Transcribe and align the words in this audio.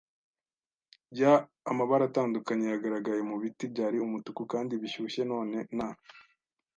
y'amabara 1.19 2.03
atandukanye 2.09 2.65
yagaragaye 2.67 3.21
mu 3.29 3.35
biti. 3.41 3.63
Byari 3.73 3.97
umutuku 3.99 4.41
kandi 4.53 4.73
bishyushye, 4.81 5.21
none 5.31 5.57
na 5.77 5.89